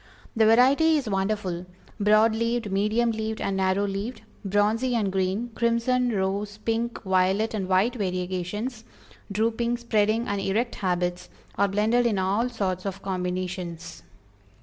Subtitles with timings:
[0.35, 1.67] The variety is wonderful
[1.99, 7.67] "broad leaved, medium leaved and narrow leaved; bronzy and green, crimson, rose, pink, violet and
[7.67, 8.83] white variegations;
[9.31, 14.01] drooping, spreading, and erect habits, are blended in all sorts of combinations."